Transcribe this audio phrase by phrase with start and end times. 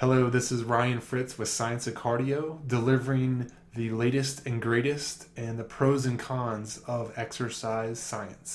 [0.00, 5.58] Hello, this is Ryan Fritz with Science of Cardio, delivering the latest and greatest and
[5.58, 8.54] the pros and cons of exercise science.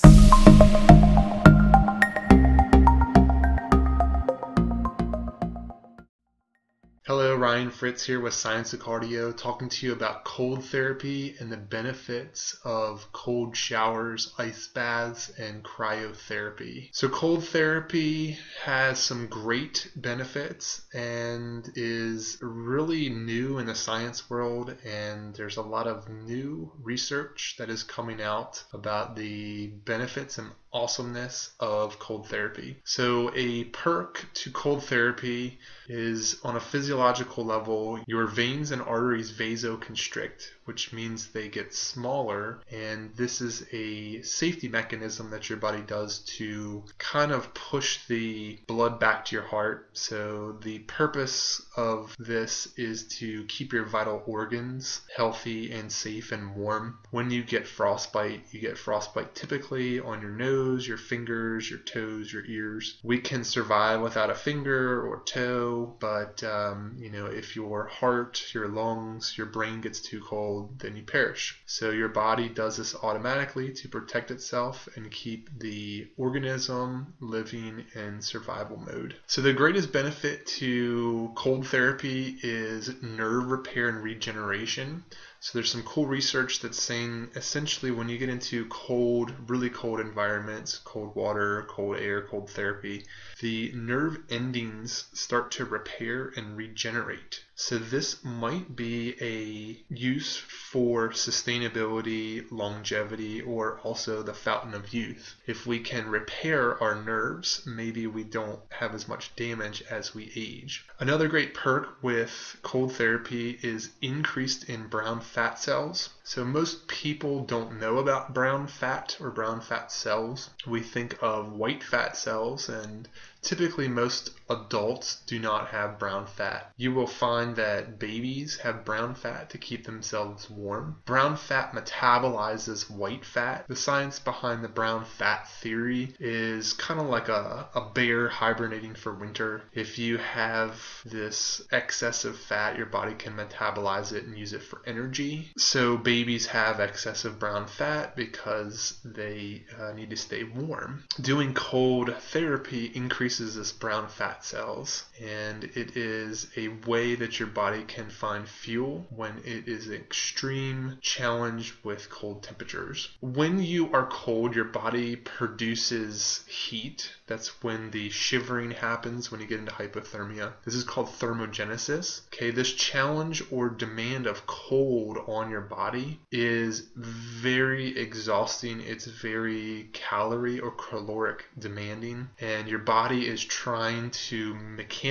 [7.54, 12.58] Fritz here with Science of Cardio, talking to you about cold therapy and the benefits
[12.64, 16.88] of cold showers, ice baths, and cryotherapy.
[16.90, 24.74] So, cold therapy has some great benefits and is really new in the science world,
[24.84, 30.50] and there's a lot of new research that is coming out about the benefits and
[30.74, 32.76] awesomeness of cold therapy.
[32.84, 39.32] So, a perk to cold therapy is on a physiological level, your veins and arteries
[39.32, 42.60] vasoconstrict, which means they get smaller.
[42.70, 48.58] And this is a safety mechanism that your body does to kind of push the
[48.66, 49.90] blood back to your heart.
[49.92, 56.56] So, the purpose of this is to keep your vital organs healthy and safe and
[56.56, 56.98] warm.
[57.10, 62.32] When you get frostbite, you get frostbite typically on your nose, your fingers, your toes,
[62.32, 62.98] your ears.
[63.02, 68.42] We can survive without a finger or toe, but um, you know, if your heart,
[68.54, 71.60] your lungs, your brain gets too cold, then you perish.
[71.66, 78.20] So your body does this automatically to protect itself and keep the organism living in
[78.22, 79.16] survival mode.
[79.26, 85.04] So the greatest benefit to cold therapy is nerve repair and regeneration.
[85.44, 90.00] So there's some cool research that's saying essentially when you get into cold, really cold
[90.00, 93.04] environments, cold water, cold air, cold therapy,
[93.40, 97.44] the nerve endings start to repair and regenerate.
[97.56, 105.36] So this might be a use for sustainability, longevity, or also the fountain of youth.
[105.46, 110.32] If we can repair our nerves, maybe we don't have as much damage as we
[110.34, 110.84] age.
[110.98, 116.08] Another great perk with cold therapy is increased in brown fat cells.
[116.24, 120.50] So most people don't know about brown fat or brown fat cells.
[120.66, 123.08] We think of white fat cells and
[123.42, 126.72] typically most adults do not have brown fat.
[126.76, 131.00] You will find that babies have brown fat to keep themselves warm.
[131.04, 133.66] Brown fat metabolizes white fat.
[133.68, 138.94] The science behind the brown fat theory is kind of like a, a bear hibernating
[138.94, 139.62] for winter.
[139.72, 144.62] If you have this excess of fat, your body can metabolize it and use it
[144.62, 145.50] for energy.
[145.56, 151.04] So babies have excessive brown fat because they uh, need to stay warm.
[151.20, 157.48] Doing cold therapy increases this brown fat cells, and it is a way that your
[157.48, 163.10] body can find fuel when it is extreme challenge with cold temperatures.
[163.20, 167.12] When you are cold, your body produces heat.
[167.26, 170.52] That's when the shivering happens when you get into hypothermia.
[170.64, 172.22] This is called thermogenesis.
[172.26, 178.80] Okay, this challenge or demand of cold on your body is very exhausting.
[178.80, 185.03] It's very calorie or caloric demanding, and your body is trying to mechanically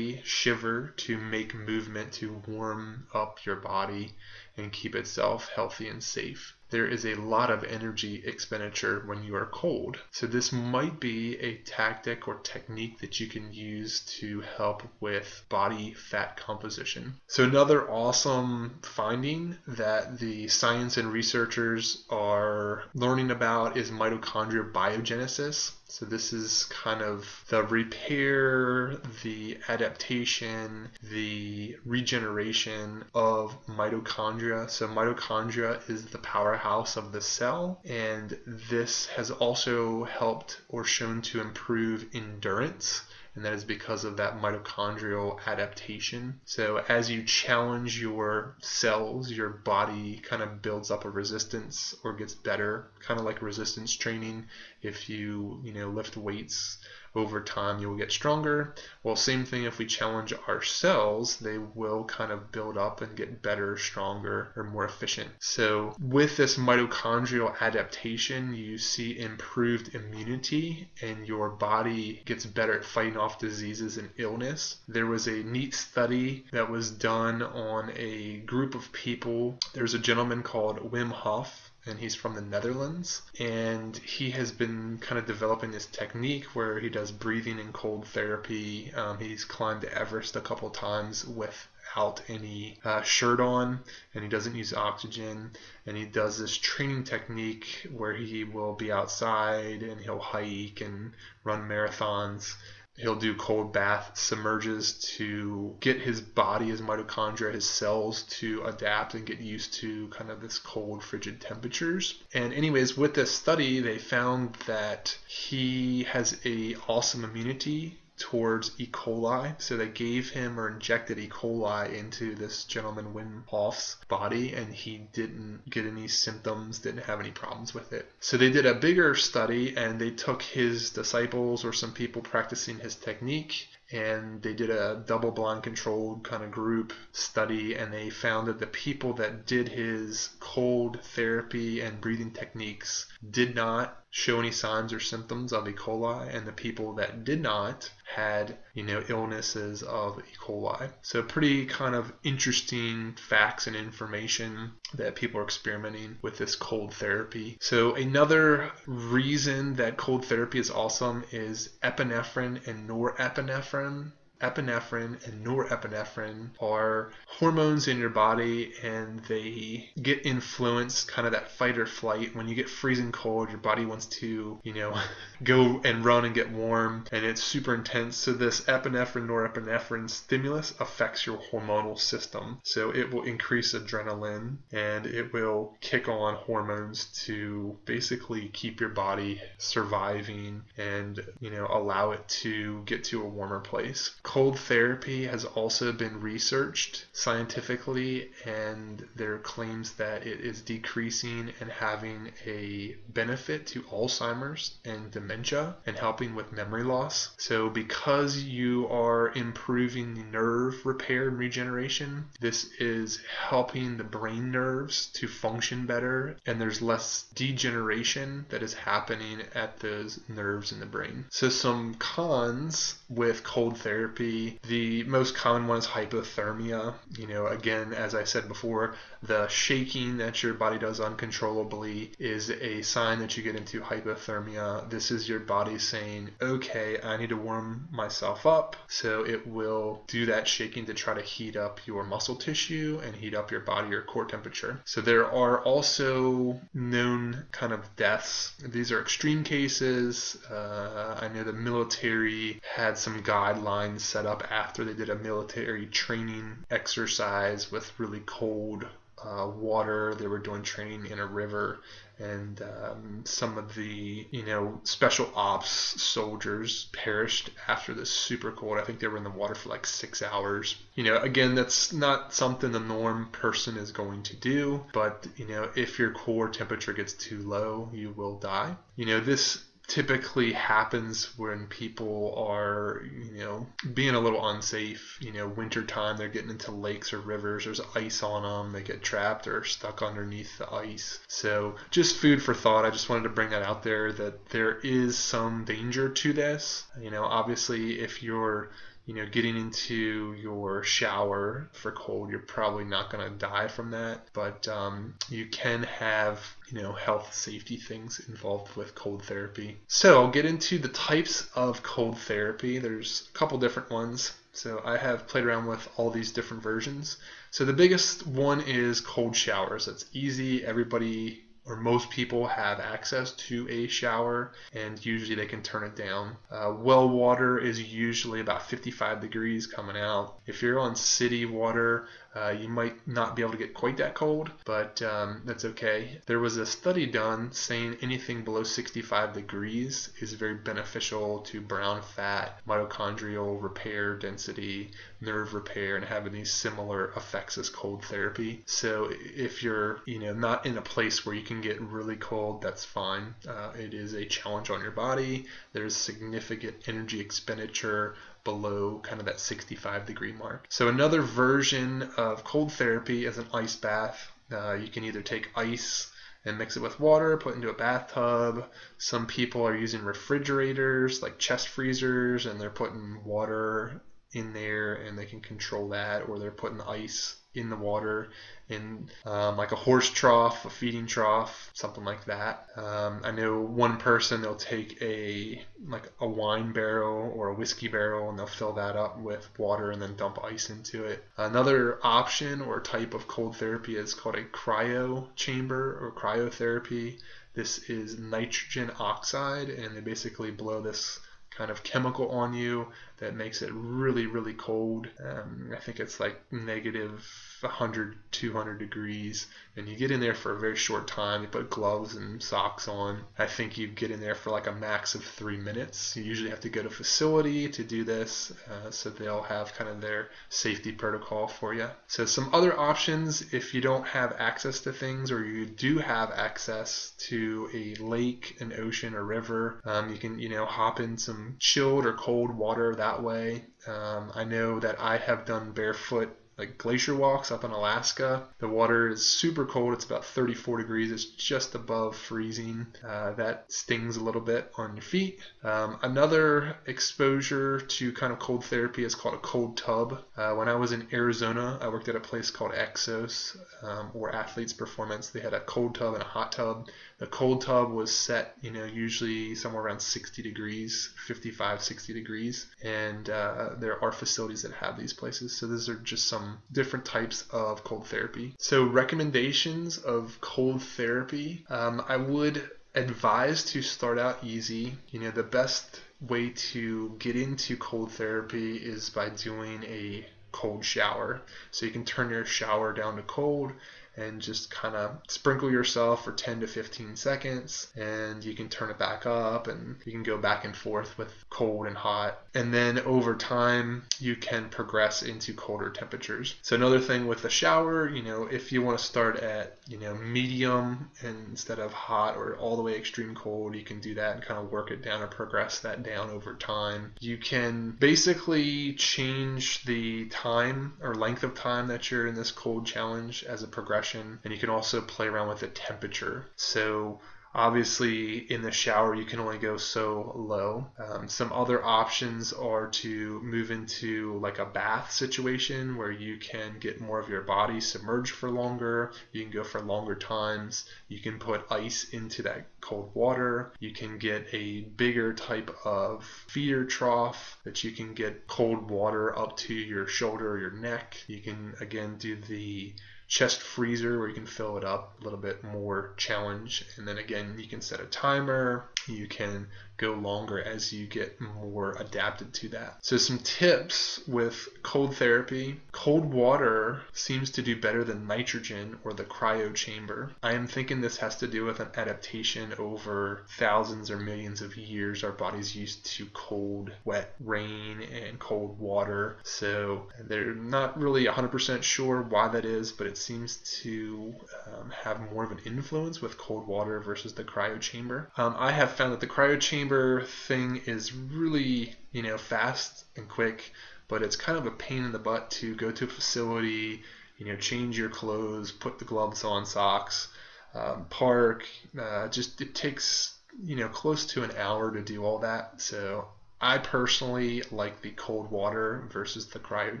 [0.24, 4.12] shiver to make movement to warm up your body
[4.56, 9.34] and keep itself healthy and safe there is a lot of energy expenditure when you
[9.34, 9.96] are cold.
[10.10, 15.42] So, this might be a tactic or technique that you can use to help with
[15.48, 17.14] body fat composition.
[17.28, 25.72] So, another awesome finding that the science and researchers are learning about is mitochondrial biogenesis.
[25.88, 34.68] So this is kind of the repair, the adaptation, the regeneration of mitochondria.
[34.68, 41.22] So mitochondria is the powerhouse of the cell and this has also helped or shown
[41.22, 43.02] to improve endurance
[43.36, 46.40] and that is because of that mitochondrial adaptation.
[46.46, 52.14] So as you challenge your cells, your body kind of builds up a resistance or
[52.14, 54.46] gets better, kind of like resistance training.
[54.80, 56.78] If you, you know, lift weights
[57.16, 58.74] over time you will get stronger.
[59.02, 63.42] Well, same thing if we challenge ourselves, they will kind of build up and get
[63.42, 65.30] better, stronger, or more efficient.
[65.38, 72.84] So, with this mitochondrial adaptation, you see improved immunity and your body gets better at
[72.84, 74.76] fighting off diseases and illness.
[74.86, 79.58] There was a neat study that was done on a group of people.
[79.72, 83.22] There's a gentleman called Wim Hof and he's from the Netherlands.
[83.38, 88.06] And he has been kind of developing this technique where he does breathing and cold
[88.08, 88.92] therapy.
[88.94, 93.80] Um, he's climbed Everest a couple times with without any uh, shirt on
[94.14, 95.50] and he doesn't use oxygen
[95.86, 101.12] and he does this training technique where he will be outside and he'll hike and
[101.44, 102.54] run marathons
[102.96, 109.14] he'll do cold bath submerges to get his body, his mitochondria, his cells to adapt
[109.14, 112.22] and get used to kind of this cold, frigid temperatures.
[112.34, 118.86] And anyways, with this study, they found that he has a awesome immunity towards E.
[118.86, 119.60] coli.
[119.60, 121.28] So they gave him or injected E.
[121.28, 127.20] coli into this gentleman Wim Hof's body, and he didn't get any symptoms, didn't have
[127.20, 128.10] any problems with it.
[128.20, 132.78] So they did a bigger study, and they took his disciples or some people practicing
[132.78, 138.10] his technique, and they did a double blind controlled kind of group study and they
[138.10, 144.40] found that the people that did his cold therapy and breathing techniques did not show
[144.40, 145.72] any signs or symptoms of E.
[145.72, 150.36] coli and the people that did not had you know illnesses of E.
[150.40, 156.54] coli so pretty kind of interesting facts and information that people are experimenting with this
[156.54, 157.56] cold therapy.
[157.60, 166.50] So another reason that cold therapy is awesome is epinephrine and norepinephrine epinephrine and norepinephrine
[166.60, 172.34] are hormones in your body and they get influenced kind of that fight or flight.
[172.34, 174.98] When you get freezing cold your body wants to you know
[175.42, 178.16] go and run and get warm and it's super intense.
[178.16, 182.60] So this epinephrine norepinephrine stimulus affects your hormonal system.
[182.62, 188.90] So it will increase adrenaline and it will kick on hormones to basically keep your
[188.90, 195.24] body surviving and you know allow it to get to a warmer place Cold therapy
[195.26, 202.32] has also been researched scientifically, and there are claims that it is decreasing and having
[202.44, 207.30] a benefit to Alzheimer's and dementia and helping with memory loss.
[207.38, 214.50] So, because you are improving the nerve repair and regeneration, this is helping the brain
[214.50, 220.80] nerves to function better, and there's less degeneration that is happening at those nerves in
[220.80, 221.26] the brain.
[221.30, 226.94] So, some cons with cold therapy The most common one is hypothermia.
[227.18, 232.50] You know, again, as I said before, the shaking that your body does uncontrollably is
[232.50, 234.88] a sign that you get into hypothermia.
[234.88, 238.76] This is your body saying, okay, I need to warm myself up.
[238.88, 243.14] So it will do that shaking to try to heat up your muscle tissue and
[243.14, 244.80] heat up your body or core temperature.
[244.84, 248.54] So there are also known kind of deaths.
[248.64, 250.38] These are extreme cases.
[250.50, 255.86] Uh, I know the military had some guidelines set up after they did a military
[255.86, 258.86] training exercise with really cold
[259.22, 260.14] uh, water.
[260.14, 261.80] They were doing training in a river,
[262.18, 265.70] and um, some of the you know special ops
[266.02, 268.78] soldiers perished after this super cold.
[268.78, 270.76] I think they were in the water for like six hours.
[270.94, 275.46] You know, again, that's not something the norm person is going to do, but you
[275.46, 278.76] know, if your core temperature gets too low, you will die.
[278.96, 283.02] You know, this typically happens when people are,
[283.32, 285.18] you know, being a little unsafe.
[285.20, 289.02] You know, wintertime, they're getting into lakes or rivers, there's ice on them, they get
[289.02, 291.20] trapped or stuck underneath the ice.
[291.28, 292.84] So, just food for thought.
[292.84, 296.86] I just wanted to bring that out there that there is some danger to this.
[297.00, 298.70] You know, obviously, if you're
[299.06, 303.92] you know, getting into your shower for cold, you're probably not going to die from
[303.92, 309.76] that, but um, you can have, you know, health safety things involved with cold therapy.
[309.86, 312.78] So I'll get into the types of cold therapy.
[312.78, 314.32] There's a couple different ones.
[314.52, 317.18] So I have played around with all these different versions.
[317.50, 319.86] So the biggest one is cold showers.
[319.86, 320.64] It's easy.
[320.64, 325.96] Everybody or most people have access to a shower and usually they can turn it
[325.96, 326.36] down.
[326.50, 330.38] Uh, well water is usually about 55 degrees coming out.
[330.46, 334.14] If you're on city water, uh, you might not be able to get quite that
[334.14, 336.20] cold, but um, that's okay.
[336.26, 342.02] There was a study done saying anything below 65 degrees is very beneficial to brown
[342.02, 344.90] fat, mitochondrial repair density,
[345.22, 348.62] nerve repair, and having these similar effects as cold therapy.
[348.66, 352.62] So if you're, you know, not in a place where you can get really cold,
[352.62, 353.34] that's fine.
[353.48, 355.46] Uh, it is a challenge on your body.
[355.72, 360.66] There's significant energy expenditure below kind of that 65 degree mark.
[360.68, 364.30] So another version of cold therapy is an ice bath.
[364.50, 366.12] Uh, you can either take ice
[366.44, 368.70] and mix it with water, put into a bathtub.
[368.98, 374.00] Some people are using refrigerators like chest freezers and they're putting water
[374.36, 378.28] in there and they can control that or they're putting ice in the water
[378.68, 382.66] in um, like a horse trough, a feeding trough, something like that.
[382.76, 387.88] Um, I know one person they'll take a like a wine barrel or a whiskey
[387.88, 391.24] barrel and they'll fill that up with water and then dump ice into it.
[391.38, 397.18] Another option or type of cold therapy is called a cryo chamber or cryotherapy.
[397.54, 401.20] This is nitrogen oxide and they basically blow this
[401.56, 402.86] kind of chemical on you
[403.18, 405.08] that makes it really, really cold.
[405.24, 407.24] Um, I think it's like negative
[407.60, 409.46] 100, 200 degrees.
[409.76, 411.42] And you get in there for a very short time.
[411.42, 413.22] You put gloves and socks on.
[413.38, 416.16] I think you get in there for like a max of three minutes.
[416.16, 419.88] You usually have to go to facility to do this, uh, so they'll have kind
[419.88, 421.88] of their safety protocol for you.
[422.08, 426.32] So some other options if you don't have access to things or you do have
[426.32, 431.16] access to a lake, an ocean, a river, um, you can you know hop in
[431.16, 433.64] some chilled or cold water that way.
[433.86, 438.44] Um, I know that I have done barefoot like glacier walks up in Alaska.
[438.60, 439.92] The water is super cold.
[439.92, 441.12] It's about 34 degrees.
[441.12, 442.86] It's just above freezing.
[443.06, 445.38] Uh, that stings a little bit on your feet.
[445.62, 450.22] Um, another exposure to kind of cold therapy is called a cold tub.
[450.36, 454.34] Uh, when I was in Arizona, I worked at a place called Exos um, or
[454.34, 455.28] Athletes Performance.
[455.28, 456.88] They had a cold tub and a hot tub.
[457.18, 462.66] The cold tub was set, you know, usually somewhere around 60 degrees, 55, 60 degrees.
[462.82, 465.56] And uh, there are facilities that have these places.
[465.56, 468.54] So these are just some different types of cold therapy.
[468.58, 474.96] So recommendations of cold therapy, um, I would advise to start out easy.
[475.10, 480.84] You know, the best way to get into cold therapy is by doing a cold
[480.84, 481.42] shower.
[481.70, 483.72] So you can turn your shower down to cold
[484.16, 488.90] and just kind of sprinkle yourself for 10 to 15 seconds and you can turn
[488.90, 492.38] it back up and you can go back and forth with cold and hot.
[492.54, 496.54] And then over time you can progress into colder temperatures.
[496.62, 499.98] So another thing with the shower you know if you want to start at you
[499.98, 504.36] know medium instead of hot or all the way extreme cold you can do that
[504.36, 507.12] and kind of work it down or progress that down over time.
[507.20, 512.86] You can basically change the time or length of time that you're in this cold
[512.86, 516.46] challenge as a progression and you can also play around with the temperature.
[516.56, 517.20] So
[517.56, 520.90] Obviously, in the shower, you can only go so low.
[520.98, 526.78] Um, some other options are to move into like a bath situation where you can
[526.78, 529.10] get more of your body submerged for longer.
[529.32, 530.84] You can go for longer times.
[531.08, 533.72] You can put ice into that cold water.
[533.80, 539.36] You can get a bigger type of feeder trough that you can get cold water
[539.36, 541.16] up to your shoulder or your neck.
[541.26, 542.92] You can again do the
[543.26, 546.84] chest freezer where you can fill it up a little bit more challenge.
[546.96, 548.84] And then again you can set a timer.
[549.06, 552.98] You can go longer as you get more adapted to that.
[553.02, 559.12] So, some tips with cold therapy cold water seems to do better than nitrogen or
[559.12, 560.30] the cryo chamber.
[560.42, 564.76] I am thinking this has to do with an adaptation over thousands or millions of
[564.76, 565.24] years.
[565.24, 569.38] Our bodies used to cold, wet rain and cold water.
[569.42, 574.34] So, they're not really 100% sure why that is, but it seems to
[574.66, 578.30] um, have more of an influence with cold water versus the cryo chamber.
[578.36, 579.85] Um, I have found that the cryo chamber
[580.22, 583.72] thing is really, you know, fast and quick,
[584.08, 587.02] but it's kind of a pain in the butt to go to a facility,
[587.38, 590.28] you know, change your clothes, put the gloves on, socks,
[590.74, 591.66] um, park.
[591.98, 595.80] Uh, just it takes, you know, close to an hour to do all that.
[595.80, 596.28] So
[596.60, 600.00] I personally like the cold water versus the cryo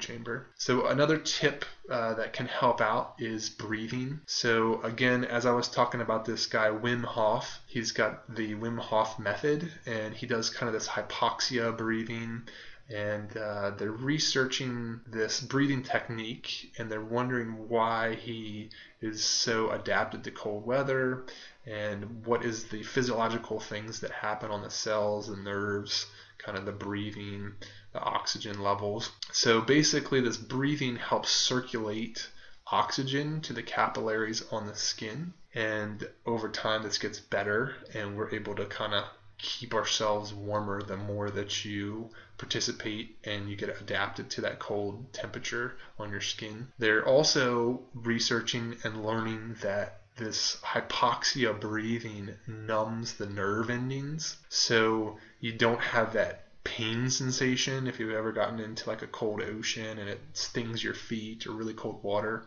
[0.00, 0.46] chamber.
[0.56, 4.20] So another tip uh, that can help out is breathing.
[4.26, 8.78] So again, as I was talking about this guy Wim Hof, he's got the Wim
[8.78, 12.44] Hof method, and he does kind of this hypoxia breathing.
[12.88, 18.70] And uh, they're researching this breathing technique, and they're wondering why he
[19.02, 21.24] is so adapted to cold weather,
[21.66, 26.06] and what is the physiological things that happen on the cells and nerves
[26.46, 27.52] kind of the breathing,
[27.92, 29.10] the oxygen levels.
[29.32, 32.30] So basically, this breathing helps circulate
[32.68, 35.34] oxygen to the capillaries on the skin.
[35.54, 39.04] And over time, this gets better, and we're able to kind of
[39.38, 45.12] keep ourselves warmer the more that you participate and you get adapted to that cold
[45.12, 46.68] temperature on your skin.
[46.78, 54.38] They're also researching and learning that this hypoxia breathing numbs the nerve endings.
[54.48, 59.40] So you don't have that pain sensation if you've ever gotten into like a cold
[59.40, 62.44] ocean and it stings your feet or really cold water.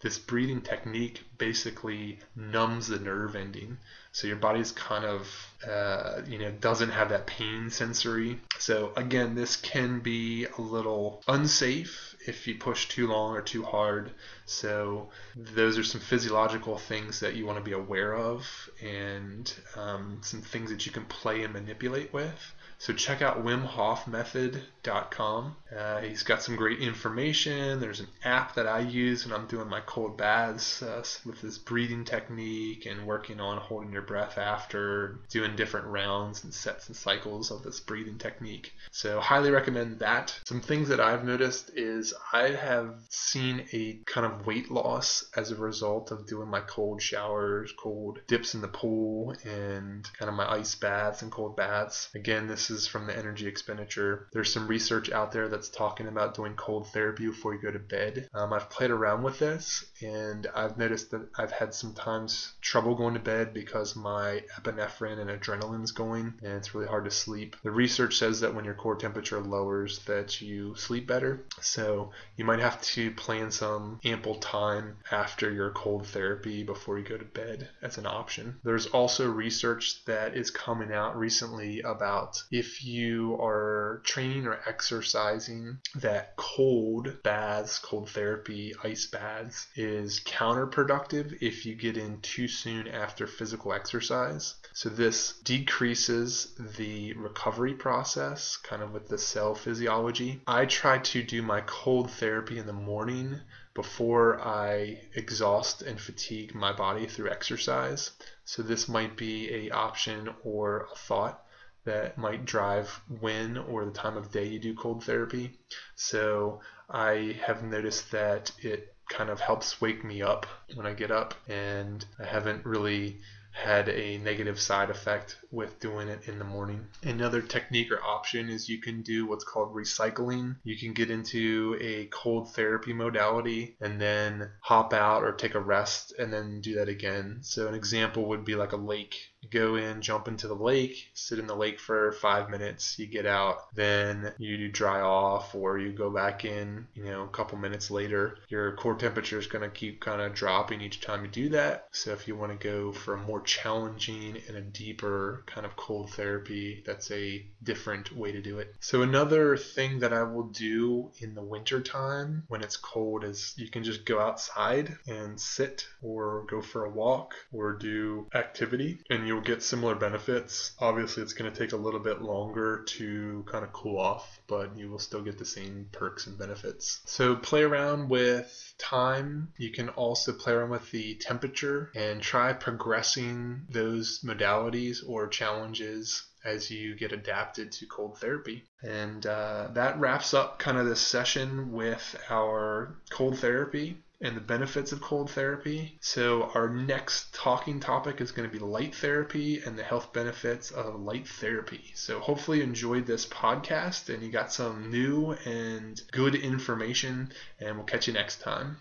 [0.00, 3.78] This breathing technique basically numbs the nerve ending,
[4.12, 8.38] so your body's kind of uh, you know doesn't have that pain sensory.
[8.58, 13.62] So again, this can be a little unsafe if you push too long or too
[13.62, 14.10] hard.
[14.46, 18.46] So those are some physiological things that you want to be aware of,
[18.82, 22.54] and um, some things that you can play and manipulate with.
[22.78, 25.56] So check out WimHofMethod.com.
[25.74, 27.80] Uh, he's got some great information.
[27.80, 31.56] There's an app that I use when I'm doing my cold baths uh, with this
[31.56, 36.96] breathing technique and working on holding your breath after doing different rounds and sets and
[36.96, 38.74] cycles of this breathing technique.
[38.90, 40.38] So highly recommend that.
[40.44, 45.50] Some things that I've noticed is I have seen a kind of weight loss as
[45.50, 50.34] a result of doing my cold showers, cold dips in the pool, and kind of
[50.34, 52.08] my ice baths and cold baths.
[52.14, 54.28] Again, this is from the energy expenditure.
[54.32, 57.78] There's some research out there that's talking about doing cold therapy before you go to
[57.78, 58.28] bed.
[58.34, 63.14] Um, I've played around with this and I've noticed that I've had sometimes trouble going
[63.14, 67.56] to bed because my epinephrine and adrenaline's going and it's really hard to sleep.
[67.62, 71.44] The research says that when your core temperature lowers that you sleep better.
[71.60, 77.04] So you might have to plan some ample time after your cold therapy before you
[77.04, 78.58] go to bed as an option.
[78.64, 85.76] There's also research that is coming out recently about if you are training or exercising
[85.96, 92.88] that cold baths, cold therapy, ice baths is counterproductive if you get in too soon
[92.88, 94.54] after physical exercise.
[94.72, 100.40] So this decreases the recovery process, kind of with the cell physiology.
[100.46, 103.40] I try to do my cold therapy in the morning
[103.74, 108.12] before I exhaust and fatigue my body through exercise.
[108.44, 111.44] So this might be a option or a thought
[111.84, 112.88] that might drive
[113.20, 115.58] when or the time of day you do cold therapy.
[115.96, 121.10] So I have noticed that it kind of helps wake me up when I get
[121.10, 123.20] up, and I haven't really
[123.54, 126.86] had a negative side effect with doing it in the morning.
[127.02, 130.56] Another technique or option is you can do what's called recycling.
[130.64, 135.60] You can get into a cold therapy modality and then hop out or take a
[135.60, 137.38] rest and then do that again.
[137.42, 141.38] So, an example would be like a lake go in, jump into the lake, sit
[141.38, 145.92] in the lake for five minutes, you get out, then you dry off or you
[145.92, 148.38] go back in, you know, a couple minutes later.
[148.48, 151.88] Your core temperature is going to keep kind of dropping each time you do that.
[151.92, 155.76] So if you want to go for a more challenging and a deeper kind of
[155.76, 158.74] cold therapy, that's a different way to do it.
[158.80, 163.54] So another thing that I will do in the winter time when it's cold is
[163.56, 168.98] you can just go outside and sit or go for a walk or do activity
[169.10, 170.72] and you you'll get similar benefits.
[170.78, 174.76] Obviously, it's going to take a little bit longer to kind of cool off, but
[174.76, 177.00] you will still get the same perks and benefits.
[177.06, 179.48] So, play around with time.
[179.58, 186.22] You can also play around with the temperature and try progressing those modalities or challenges
[186.44, 188.64] as you get adapted to cold therapy.
[188.82, 194.40] And uh, that wraps up kind of this session with our cold therapy and the
[194.40, 195.96] benefits of cold therapy.
[196.00, 200.70] So, our next talking topic is going to be light therapy and the health benefits
[200.70, 201.92] of light therapy.
[201.94, 207.76] So, hopefully, you enjoyed this podcast and you got some new and good information, and
[207.76, 208.78] we'll catch you next time.